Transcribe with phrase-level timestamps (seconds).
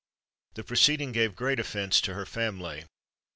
[0.55, 2.85] The proceeding gave great offence to her family.